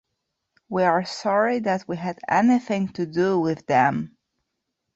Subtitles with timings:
[0.67, 4.17] We are sorry that we had anything to do with them.